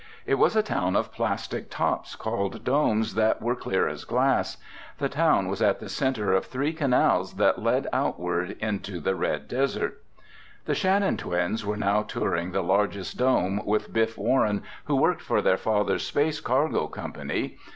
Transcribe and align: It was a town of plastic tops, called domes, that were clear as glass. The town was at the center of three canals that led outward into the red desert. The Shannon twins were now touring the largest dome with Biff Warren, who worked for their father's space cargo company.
It 0.25 0.39
was 0.39 0.55
a 0.55 0.63
town 0.63 0.95
of 0.95 1.11
plastic 1.11 1.69
tops, 1.69 2.15
called 2.15 2.63
domes, 2.63 3.13
that 3.13 3.39
were 3.39 3.55
clear 3.55 3.87
as 3.87 4.03
glass. 4.03 4.57
The 4.97 5.09
town 5.09 5.47
was 5.47 5.61
at 5.61 5.79
the 5.79 5.89
center 5.89 6.33
of 6.33 6.45
three 6.47 6.73
canals 6.73 7.35
that 7.35 7.61
led 7.61 7.85
outward 7.93 8.57
into 8.59 8.99
the 8.99 9.13
red 9.13 9.47
desert. 9.47 10.01
The 10.65 10.73
Shannon 10.73 11.17
twins 11.17 11.63
were 11.63 11.77
now 11.77 12.01
touring 12.01 12.51
the 12.51 12.63
largest 12.63 13.19
dome 13.19 13.63
with 13.63 13.93
Biff 13.93 14.17
Warren, 14.17 14.63
who 14.85 14.95
worked 14.95 15.21
for 15.21 15.39
their 15.39 15.55
father's 15.57 16.03
space 16.07 16.39
cargo 16.39 16.87
company. 16.87 17.59